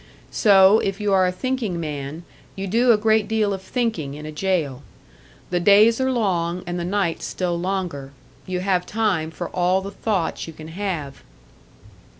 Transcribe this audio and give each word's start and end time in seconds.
So, 0.31 0.79
if 0.79 0.99
you 0.99 1.13
are 1.13 1.27
a 1.27 1.31
thinking 1.31 1.79
man, 1.79 2.23
you 2.55 2.65
do 2.65 2.91
a 2.91 2.97
great 2.97 3.27
deal 3.27 3.53
of 3.53 3.61
thinking 3.61 4.15
in 4.15 4.25
a 4.25 4.31
jail; 4.31 4.81
the 5.51 5.59
days 5.59 6.01
are 6.01 6.11
long, 6.11 6.63
and 6.65 6.79
the 6.79 6.83
nights 6.83 7.25
still 7.27 7.55
longer 7.59 8.11
you 8.47 8.61
have 8.61 8.87
time 8.87 9.29
for 9.29 9.47
all 9.49 9.79
the 9.79 9.91
thoughts 9.91 10.47
you 10.47 10.53
can 10.53 10.69
have. 10.69 11.21